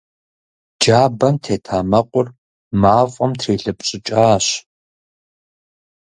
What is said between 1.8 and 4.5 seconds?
мэкъур мафӀэм трилыпщӀыкӀащ.